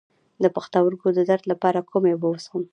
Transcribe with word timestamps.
د 0.43 0.45
پښتورګو 0.55 1.07
د 1.17 1.19
درد 1.29 1.43
لپاره 1.51 1.87
کومې 1.91 2.11
اوبه 2.13 2.27
وڅښم؟ 2.29 2.63